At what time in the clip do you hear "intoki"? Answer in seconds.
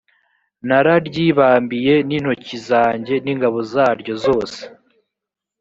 2.17-2.57